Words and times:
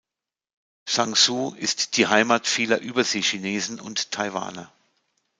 Zhangzhou 0.87 1.53
ist 1.53 1.95
die 1.97 2.07
Heimat 2.07 2.47
vieler 2.47 2.79
Überseechinesen 2.79 3.79
und 3.79 4.09
Taiwaner. 4.09 4.71